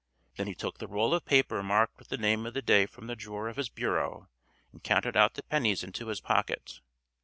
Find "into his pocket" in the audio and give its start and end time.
5.83-6.79